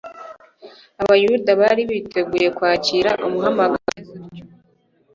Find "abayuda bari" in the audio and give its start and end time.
1.01-1.81